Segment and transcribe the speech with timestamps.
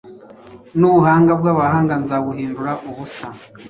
[0.79, 3.27] n’ubuhanga bw’abahanga nzabuhindura ubusa.’”